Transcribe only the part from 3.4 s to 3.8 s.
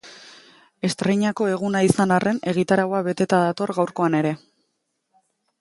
dator